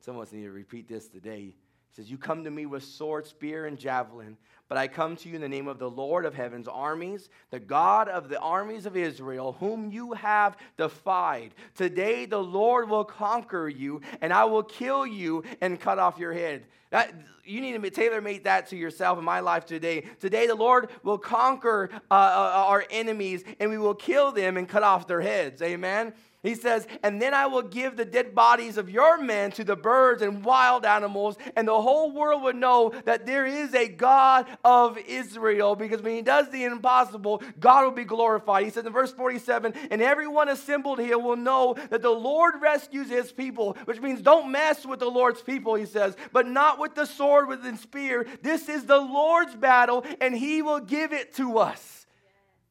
[0.00, 1.54] Some of us need to repeat this today.
[1.90, 4.36] He says, You come to me with sword, spear, and javelin,
[4.68, 7.60] but I come to you in the name of the Lord of heaven's armies, the
[7.60, 11.54] God of the armies of Israel, whom you have defied.
[11.74, 16.32] Today the Lord will conquer you, and I will kill you and cut off your
[16.32, 16.64] head.
[16.90, 17.12] That,
[17.44, 20.04] you need to tailor make that to yourself in my life today.
[20.20, 24.68] Today, the Lord will conquer uh, uh, our enemies and we will kill them and
[24.68, 25.60] cut off their heads.
[25.60, 26.14] Amen.
[26.42, 29.74] He says, And then I will give the dead bodies of your men to the
[29.74, 34.46] birds and wild animals, and the whole world will know that there is a God
[34.64, 35.74] of Israel.
[35.74, 38.64] Because when he does the impossible, God will be glorified.
[38.64, 43.08] He says in verse 47 And everyone assembled here will know that the Lord rescues
[43.08, 46.94] his people, which means don't mess with the Lord's people, he says, but not with
[46.94, 48.26] the sword, with the spear.
[48.42, 52.06] This is the Lord's battle, and he will give it to us.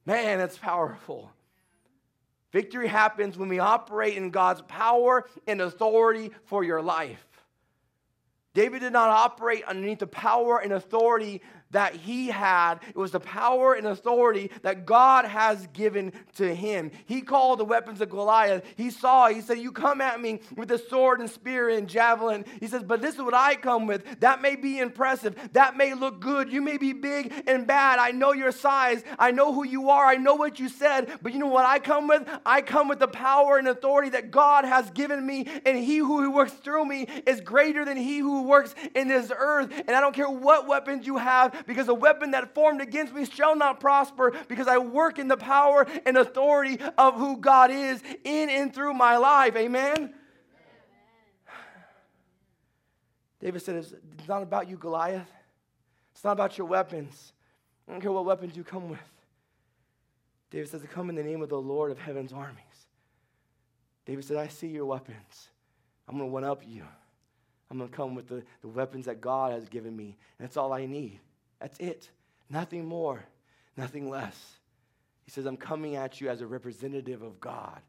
[0.06, 1.32] Man, that's powerful.
[2.52, 7.26] Victory happens when we operate in God's power and authority for your life.
[8.54, 12.76] David did not operate underneath the power and authority that he had.
[12.88, 16.92] It was the power and authority that God has given to him.
[17.06, 18.64] He called the weapons of Goliath.
[18.76, 22.46] He saw, he said, You come at me with a sword and spear and javelin.
[22.60, 24.20] He says, But this is what I come with.
[24.22, 25.36] That may be impressive.
[25.54, 26.52] That may look good.
[26.52, 28.00] You may be big and bad.
[28.00, 29.04] I know your size.
[29.20, 30.06] I know who you are.
[30.06, 31.20] I know what you said.
[31.22, 32.28] But you know what I come with?
[32.46, 35.48] I come with the power and authority that God has given me.
[35.66, 39.72] And he who works through me is greater than he who works in this earth.
[39.88, 43.26] And I don't care what weapons you have because the weapon that formed against me
[43.26, 48.02] shall not prosper because I work in the power and authority of who God is
[48.24, 49.56] in and through my life.
[49.56, 50.14] Amen.
[53.40, 55.28] David said, It's not about you, Goliath.
[56.12, 57.34] It's not about your weapons.
[57.88, 59.00] I don't care what weapons you come with.
[60.50, 62.64] David says, come in the name of the Lord of heaven's armies.
[64.06, 65.50] David said, I see your weapons.
[66.08, 66.84] I'm going to one up you.
[67.70, 70.18] I'm going to come with the, the weapons that God has given me.
[70.40, 71.20] And that's all I need.
[71.60, 72.10] That's it.
[72.50, 73.26] Nothing more,
[73.76, 74.38] nothing less.
[75.24, 77.82] He says, I'm coming at you as a representative of God.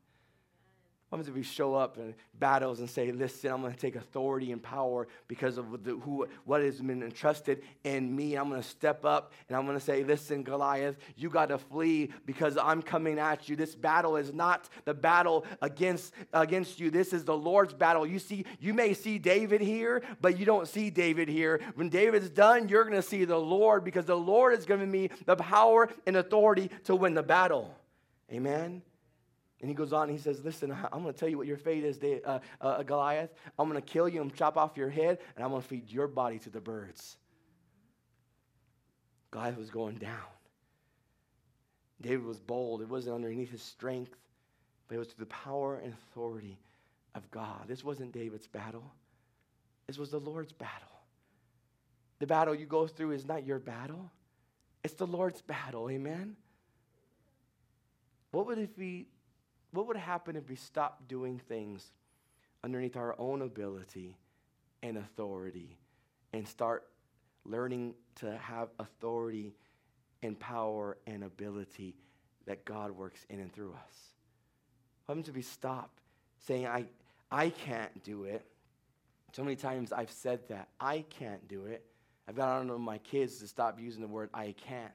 [1.08, 3.96] What happens if we show up in battles and say, listen, I'm going to take
[3.96, 8.34] authority and power because of the, who, what has been entrusted in me.
[8.34, 11.56] I'm going to step up and I'm going to say, listen, Goliath, you got to
[11.56, 13.56] flee because I'm coming at you.
[13.56, 16.90] This battle is not the battle against, against you.
[16.90, 18.06] This is the Lord's battle.
[18.06, 21.62] You see, you may see David here, but you don't see David here.
[21.74, 25.08] When David's done, you're going to see the Lord because the Lord has given me
[25.24, 27.74] the power and authority to win the battle.
[28.30, 28.82] Amen.
[29.60, 31.56] And he goes on, and he says, Listen, I'm going to tell you what your
[31.56, 33.30] fate is, uh, uh, Goliath.
[33.58, 35.90] I'm going to kill you and chop off your head, and I'm going to feed
[35.90, 37.16] your body to the birds.
[39.30, 40.14] Goliath was going down.
[42.00, 42.82] David was bold.
[42.82, 44.14] It wasn't underneath his strength,
[44.86, 46.58] but it was through the power and authority
[47.14, 47.64] of God.
[47.66, 48.92] This wasn't David's battle,
[49.86, 50.88] this was the Lord's battle.
[52.20, 54.10] The battle you go through is not your battle,
[54.84, 55.90] it's the Lord's battle.
[55.90, 56.36] Amen?
[58.30, 59.06] What would it be
[59.72, 61.92] what would happen if we stopped doing things
[62.64, 64.16] underneath our own ability
[64.82, 65.78] and authority
[66.32, 66.86] and start
[67.44, 69.54] learning to have authority
[70.22, 71.94] and power and ability
[72.46, 73.96] that God works in and through us.
[75.06, 75.90] Help to be stop
[76.46, 76.86] saying, I,
[77.30, 78.44] I can't do it.
[79.32, 80.68] So many times I've said that.
[80.80, 81.84] I can't do it.
[82.28, 84.92] I've got on my kids to stop using the word I can't.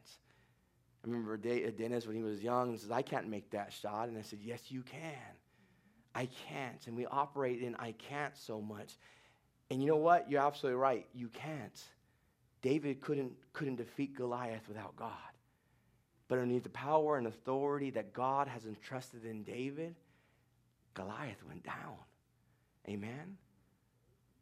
[1.03, 4.07] I remember Dennis when he was young and says, I can't make that shot.
[4.07, 5.33] And I said, Yes, you can.
[6.15, 6.85] I can't.
[6.87, 8.97] And we operate in I can't so much.
[9.69, 10.29] And you know what?
[10.29, 11.07] You're absolutely right.
[11.13, 11.83] You can't.
[12.61, 15.11] David couldn't, couldn't defeat Goliath without God.
[16.27, 19.95] But underneath the power and authority that God has entrusted in David,
[20.93, 21.97] Goliath went down.
[22.87, 23.37] Amen?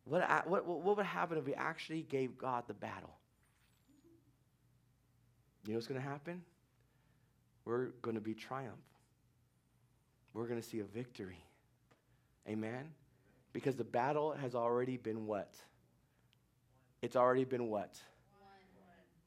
[0.05, 3.15] What, what, what would happen if we actually gave God the battle?
[5.65, 6.41] You know what's going to happen?
[7.65, 8.73] We're going to be triumph.
[10.33, 11.43] We're going to see a victory.
[12.47, 12.91] Amen?
[13.53, 15.53] Because the battle has already been what?
[17.01, 17.97] It's already been what?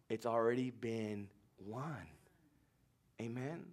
[0.08, 1.28] It's already been
[1.58, 2.06] won.
[3.20, 3.64] Amen?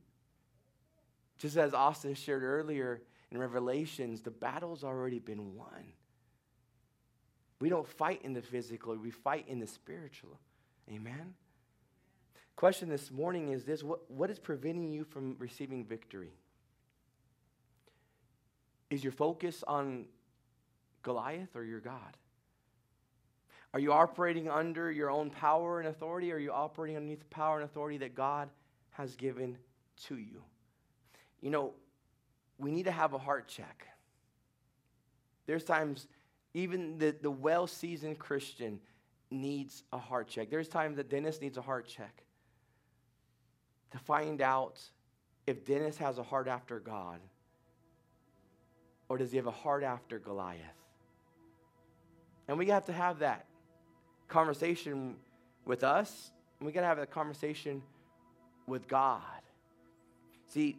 [1.38, 3.02] Just as Austin shared earlier
[3.32, 5.94] in Revelations, the battle's already been won.
[7.60, 10.40] We don't fight in the physical, we fight in the spiritual.
[10.92, 11.36] Amen?
[12.56, 16.34] Question this morning is this what, what is preventing you from receiving victory?
[18.90, 20.06] Is your focus on
[21.02, 22.18] Goliath or your God?
[23.74, 27.26] Are you operating under your own power and authority, or are you operating underneath the
[27.26, 28.50] power and authority that God
[28.92, 29.58] has given
[30.08, 30.44] to you?
[31.40, 31.74] You know,
[32.58, 33.88] we need to have a heart check.
[35.46, 36.08] There's times
[36.54, 38.80] even the, the well seasoned Christian
[39.32, 40.50] needs a heart check.
[40.50, 42.24] There's times that Dennis needs a heart check
[43.92, 44.80] to find out
[45.48, 47.20] if Dennis has a heart after God
[49.12, 50.62] or does he have a heart after Goliath.
[52.48, 53.46] And we have to have that
[54.30, 55.18] conversation
[55.66, 57.84] with us, and we got to have that conversation
[58.68, 59.22] with God.
[60.48, 60.78] See,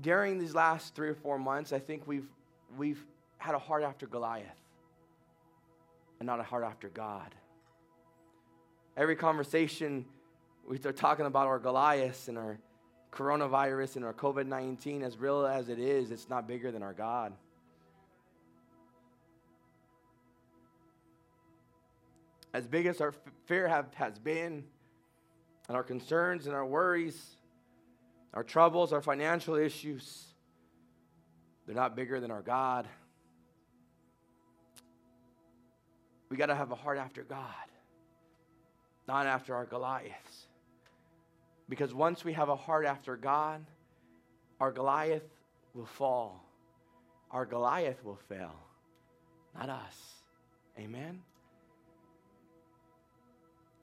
[0.00, 2.28] during these last three or four months, I think we've,
[2.76, 3.04] we've
[3.38, 4.60] had a heart after Goliath
[6.18, 7.32] and not a heart after God.
[8.96, 10.04] Every conversation,
[10.66, 12.58] we start talking about our Goliaths and our
[13.12, 16.92] coronavirus and our COVID 19, as real as it is, it's not bigger than our
[16.92, 17.32] God.
[22.52, 23.14] As big as our
[23.46, 24.64] fear have, has been,
[25.68, 27.36] and our concerns and our worries,
[28.34, 30.24] our troubles, our financial issues,
[31.66, 32.88] they're not bigger than our God.
[36.28, 37.44] We got to have a heart after God,
[39.06, 40.45] not after our Goliaths.
[41.68, 43.64] Because once we have a heart after God,
[44.60, 45.28] our Goliath
[45.74, 46.44] will fall.
[47.30, 48.54] Our Goliath will fail,
[49.58, 49.96] not us.
[50.78, 51.20] Amen?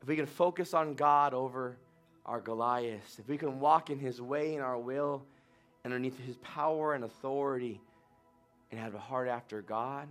[0.02, 1.78] If we can focus on God over
[2.26, 5.24] our Goliath, if we can walk in His way and our will
[5.84, 7.82] underneath His power and authority
[8.72, 10.08] and have a heart after God,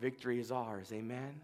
[0.00, 0.92] victory is ours.
[0.92, 1.40] Amen.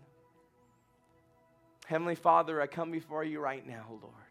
[1.87, 4.30] Heavenly Father, I come before you right now, Lord.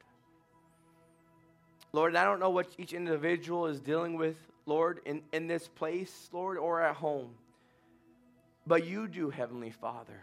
[1.92, 6.30] Lord, I don't know what each individual is dealing with, Lord, in, in this place,
[6.32, 7.32] Lord, or at home.
[8.68, 10.22] But you do, Heavenly Father.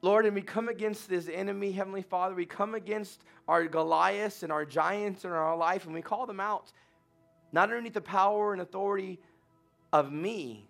[0.00, 2.34] Lord, and we come against this enemy, Heavenly Father.
[2.34, 6.38] We come against our Goliaths and our giants in our life, and we call them
[6.38, 6.72] out,
[7.50, 9.18] not underneath the power and authority
[9.92, 10.68] of me,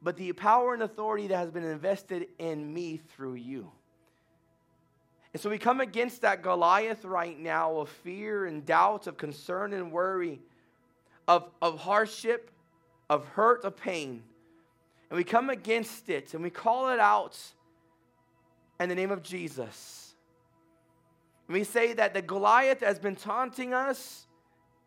[0.00, 3.72] but the power and authority that has been invested in me through you.
[5.32, 9.72] And so we come against that Goliath right now of fear and doubts, of concern
[9.72, 10.40] and worry,
[11.28, 12.50] of, of hardship,
[13.08, 14.22] of hurt, of pain.
[15.08, 17.38] And we come against it and we call it out
[18.78, 20.14] in the name of Jesus.
[21.46, 24.26] And we say that the Goliath has been taunting us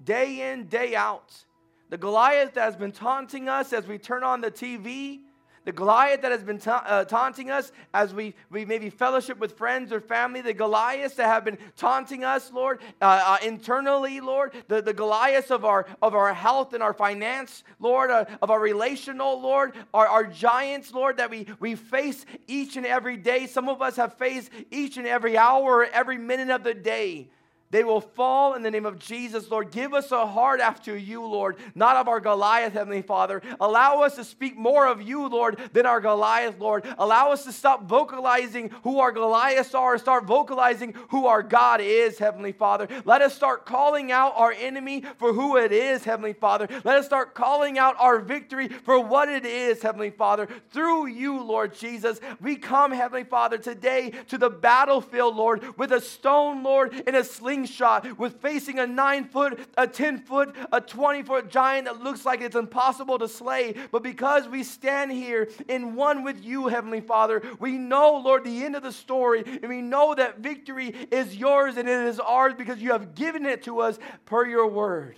[0.03, 1.45] day in, day out
[1.93, 5.19] the Goliath that has been taunting us as we turn on the TV,
[5.65, 9.57] the Goliath that has been ta- uh, taunting us as we, we maybe fellowship with
[9.57, 14.53] friends or family, the Goliaths that have been taunting us, Lord, uh, uh, internally, Lord,
[14.67, 18.59] the, the Goliaths of our, of our health and our finance, Lord, uh, of our
[18.59, 23.47] relational, Lord, our, our giants, Lord, that we, we face each and every day.
[23.47, 27.29] Some of us have faced each and every hour, every minute of the day.
[27.73, 29.71] They will fall in the name of Jesus, Lord.
[29.71, 33.41] Give us a heart after you, Lord, not of our Goliath, Heavenly Father.
[33.59, 36.85] Allow us to speak more of you, Lord, than our Goliath, Lord.
[36.99, 42.19] Allow us to stop vocalizing who our Goliaths are start vocalizing who our God is,
[42.19, 42.87] Heavenly Father.
[43.05, 46.67] Let us start calling out our enemy for who it is, Heavenly Father.
[46.83, 50.47] Let us start calling out our victory for what it is, Heavenly Father.
[50.71, 56.01] Through you, Lord Jesus, we come, Heavenly Father, today to the battlefield, Lord, with a
[56.01, 57.23] stone, Lord, and a
[57.65, 62.25] slingshot, with facing a nine foot, a 10 foot, a 20 foot giant that looks
[62.25, 63.75] like it's impossible to slay.
[63.91, 68.63] But because we stand here in one with you, Heavenly Father, we know, Lord, the
[68.63, 72.53] end of the story, and we know that victory is yours and it is ours
[72.57, 75.15] because you have given it to us per your word.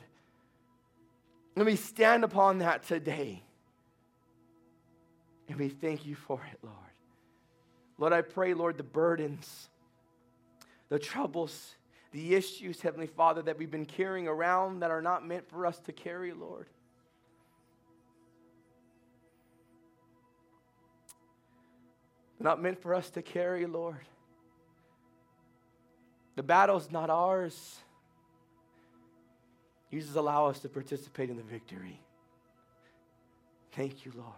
[1.55, 3.41] And we stand upon that today.
[5.47, 6.75] And we thank you for it, Lord.
[7.97, 9.69] Lord, I pray, Lord, the burdens,
[10.89, 11.75] the troubles,
[12.16, 15.78] the issues, Heavenly Father, that we've been carrying around that are not meant for us
[15.80, 16.68] to carry, Lord.
[22.39, 23.99] Not meant for us to carry, Lord.
[26.38, 27.80] The battle's not ours.
[29.91, 31.99] You just allow us to participate in the victory.
[33.74, 34.32] Thank you, Lord.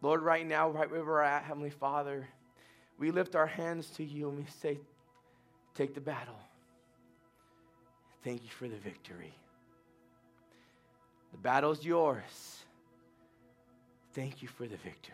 [0.00, 2.26] Lord, right now, right where we're at, Heavenly Father,
[2.98, 4.78] we lift our hands to you and we say,
[5.74, 6.38] Take the battle.
[8.24, 9.34] Thank you for the victory.
[11.32, 12.56] The battle's yours.
[14.14, 15.12] Thank you for the victory.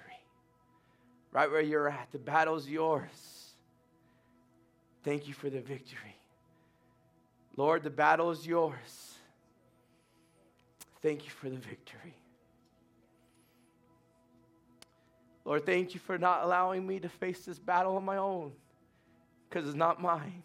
[1.33, 3.51] Right where you're at, the battle's yours.
[5.03, 6.17] Thank you for the victory.
[7.57, 9.15] Lord, the battle is yours.
[11.03, 12.15] Thank you for the victory.
[15.45, 18.53] Lord, thank you for not allowing me to face this battle on my own
[19.49, 20.43] because it's not mine.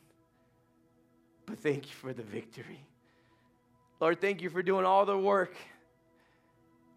[1.45, 2.82] But thank you for the victory.
[4.00, 5.56] Lord, thank you for doing all the work,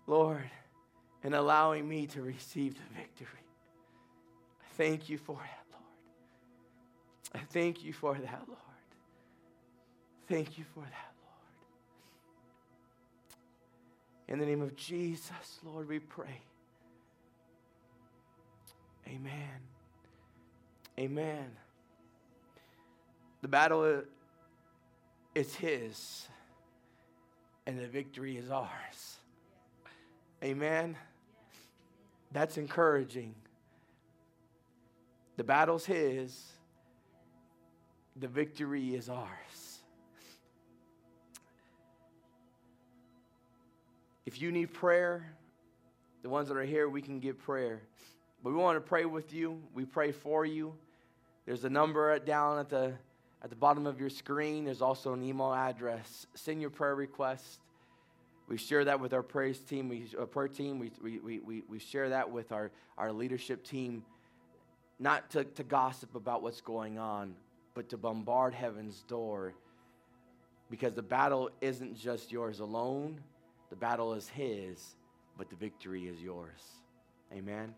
[0.06, 0.50] Lord,
[1.22, 3.28] and allowing me to receive the victory.
[4.60, 7.42] I thank you for that, Lord.
[7.42, 8.58] I thank you for that, Lord.
[10.28, 11.34] Thank you for that, Lord.
[14.28, 16.40] In the name of Jesus, Lord, we pray.
[19.10, 19.60] Amen.
[20.98, 21.50] Amen.
[23.42, 24.02] The battle
[25.34, 26.28] is His,
[27.66, 29.18] and the victory is ours.
[30.44, 30.96] Amen.
[32.32, 33.34] That's encouraging.
[35.36, 36.52] The battle's His,
[38.16, 39.80] the victory is ours.
[44.26, 45.34] If you need prayer,
[46.22, 47.82] the ones that are here, we can give prayer.
[48.42, 49.60] But we want to pray with you.
[49.74, 50.74] We pray for you.
[51.46, 52.94] There's a number down at the
[53.42, 54.64] at the bottom of your screen.
[54.64, 56.26] There's also an email address.
[56.34, 57.60] Send your prayer request.
[58.48, 59.88] We share that with our praise team.
[59.88, 60.78] We our prayer team.
[60.78, 64.02] We, we, we, we share that with our, our leadership team,
[64.98, 67.34] not to, to gossip about what's going on,
[67.74, 69.54] but to bombard heaven's door.
[70.68, 73.20] Because the battle isn't just yours alone.
[73.70, 74.96] The battle is his,
[75.38, 76.60] but the victory is yours.
[77.32, 77.74] Amen.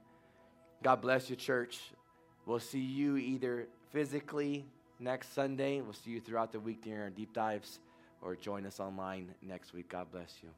[0.83, 1.81] God bless you, church.
[2.45, 4.65] We'll see you either physically
[4.99, 5.81] next Sunday.
[5.81, 7.79] We'll see you throughout the week during our deep dives
[8.21, 9.89] or join us online next week.
[9.89, 10.49] God bless you.